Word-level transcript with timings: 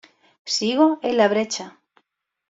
Sigo 0.45 0.97
en 1.03 1.15
la 1.17 1.27
brecha". 1.27 1.77